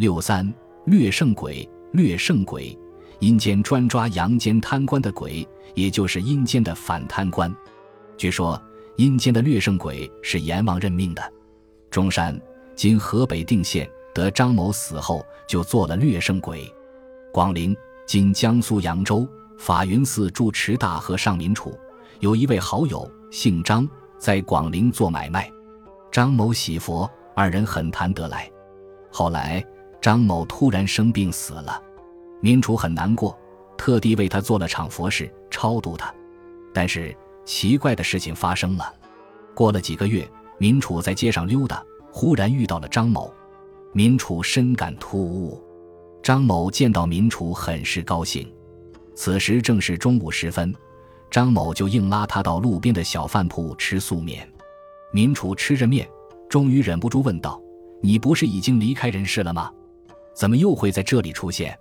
[0.00, 0.50] 六三
[0.86, 2.74] 掠圣鬼，掠圣鬼，
[3.18, 7.54] 阴间专抓阳间贪官的鬼，也就是阴间的反贪官。
[8.16, 8.58] 据说
[8.96, 11.22] 阴间的掠圣鬼是阎王任命的。
[11.90, 12.34] 中山
[12.74, 16.66] （今河北定县）得张某死后，就做了掠圣鬼。
[17.30, 17.76] 广陵
[18.08, 19.28] （今江苏扬州）
[19.60, 21.78] 法云寺住持大和尚民楚，
[22.20, 23.86] 有一位好友姓张，
[24.18, 25.52] 在广陵做买卖。
[26.10, 27.06] 张某喜佛，
[27.36, 28.50] 二人很谈得来。
[29.12, 29.62] 后来
[30.00, 31.80] 张某突然生病死了，
[32.40, 33.38] 民楚很难过，
[33.76, 36.12] 特地为他做了场佛事，超度他。
[36.72, 37.14] 但是
[37.44, 38.94] 奇怪的事情发生了。
[39.54, 40.26] 过了几个月，
[40.58, 43.32] 民楚在街上溜达，忽然遇到了张某。
[43.92, 45.62] 民楚深感突兀，
[46.22, 48.50] 张某见到民楚很是高兴。
[49.14, 50.74] 此时正是中午时分，
[51.30, 54.48] 张某就硬拉他到路边的小饭铺吃素面。
[55.12, 56.08] 民楚吃着面，
[56.48, 57.60] 终于忍不住问道
[58.00, 59.70] ：“你不是已经离开人世了吗？
[60.40, 61.78] 怎么又会在这里出现？”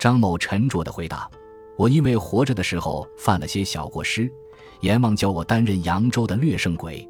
[0.00, 1.30] 张某沉着地回答
[1.76, 4.32] ：“我因为活着的时候犯了些小过失，
[4.80, 7.06] 阎王叫我担任扬州的掠圣鬼。”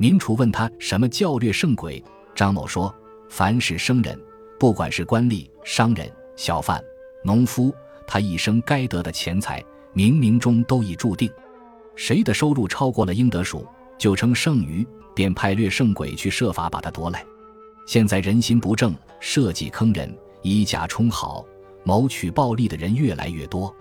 [0.00, 2.02] 民楚问他什么叫掠圣鬼，
[2.34, 2.92] 张某说
[3.28, 4.18] ：“凡是生人，
[4.58, 6.82] 不管是官吏、商人、小贩、
[7.22, 7.70] 农夫，
[8.06, 9.62] 他一生该得的钱财，
[9.94, 11.30] 冥冥中都已注定，
[11.94, 13.66] 谁的收入超过了应得数。”
[13.98, 17.24] 就称剩余，便派掠圣鬼去设法把他夺来。
[17.86, 20.12] 现在人心不正，设计坑人、
[20.42, 21.44] 以假充好、
[21.84, 23.74] 谋取暴利的人越来越多，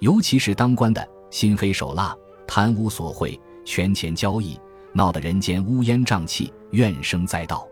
[0.00, 4.58] 尤其是当官的，心黑手辣，贪污索贿、权钱交易，
[4.92, 7.66] 闹得人间乌烟瘴气，怨声载道。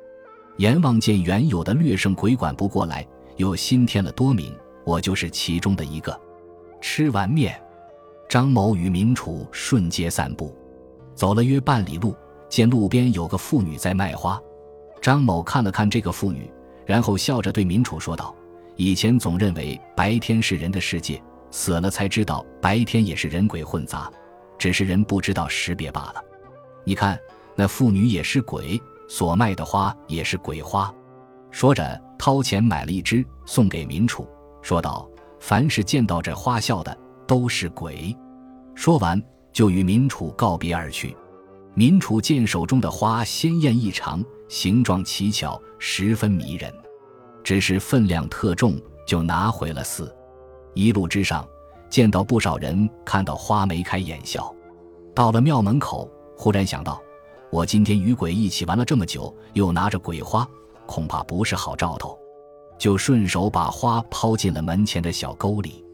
[0.58, 6.18] 阎王见原有的掠圣鬼管不过来，又新添了多名，我就是其中的一个。
[6.80, 7.60] 吃完面，
[8.28, 10.54] 张某与民楚顺街散步。
[11.14, 12.14] 走了约半里路，
[12.48, 14.40] 见路边有个妇女在卖花。
[15.00, 16.50] 张某看了看这个妇女，
[16.86, 18.34] 然后笑着对民楚说道
[18.76, 24.10] ：“以前总认为白天是人的世界，死了才知道白天也是人鬼混杂，
[24.58, 26.24] 只是人不知道识别罢了。
[26.84, 27.18] 你看，
[27.54, 30.92] 那妇女也是鬼，所卖的花也是鬼花。”
[31.50, 34.28] 说着，掏钱买了一支送给民楚，
[34.62, 35.08] 说道
[35.40, 36.96] ：“凡是见到这花笑的，
[37.26, 38.16] 都是鬼。”
[38.74, 39.22] 说完。
[39.54, 41.16] 就与民楚告别而去。
[41.74, 44.20] 民楚见手中的花鲜艳异常，
[44.54, 46.72] 形状奇巧，十分迷人，
[47.42, 50.14] 只是分量特重，就拿回了寺。
[50.74, 51.44] 一路之上，
[51.90, 54.54] 见到不少人看到花眉开眼笑。
[55.12, 57.02] 到了庙门口，忽然想到，
[57.50, 60.48] 我今天与鬼一起玩了这么久，又拿着鬼花，
[60.86, 62.16] 恐怕不是好兆头，
[62.78, 65.84] 就顺手把花抛进了门前的小沟里。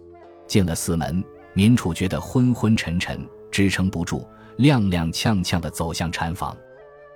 [0.46, 3.26] 进了寺门，民楚觉得昏昏沉沉。
[3.50, 4.28] 支撑不住，
[4.58, 6.54] 踉踉跄跄地走向禅房。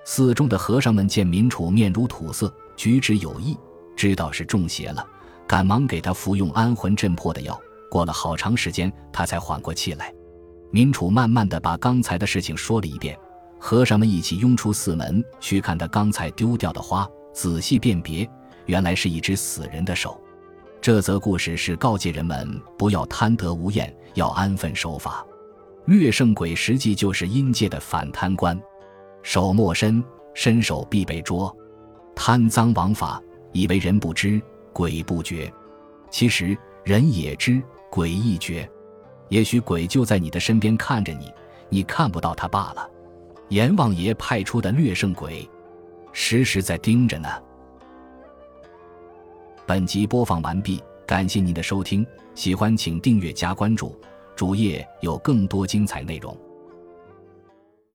[0.05, 3.57] 寺中的和尚们见民楚面如土色，举止有异，
[3.97, 5.05] 知道是中邪了，
[5.47, 7.59] 赶忙给他服用安魂镇魄的药。
[7.91, 10.13] 过了好长时间，他才缓过气来。
[10.71, 13.17] 民楚慢慢的把刚才的事情说了一遍。
[13.59, 18.29] 和尚们一起拥出寺门，去看他刚才丢掉的花，仔细辨别，
[18.67, 20.21] 原来是一只死人的手。
[20.83, 25.25] 这则故事是告诫人们不要贪得无厌，要安分守法。
[25.87, 28.61] 掠圣鬼实际就是阴界的反贪官，
[29.25, 30.05] 手莫伸，
[30.35, 31.55] 伸手必被捉。
[32.15, 33.21] 贪赃枉法，
[33.53, 34.41] 以为人不知，
[34.73, 35.53] 鬼不觉。
[36.11, 38.71] 其实人也知，鬼亦觉。
[39.31, 41.33] 也许鬼就在你的身边看着你，
[41.71, 42.89] 你看不到他罢了。
[43.49, 45.49] 阎王爷派出的略胜鬼，
[46.13, 47.29] 时时在盯着呢。
[49.67, 53.99] 本集播放完毕，感谢您的收听，喜欢请订阅加关注。
[54.37, 56.37] 主页有更多精彩内容。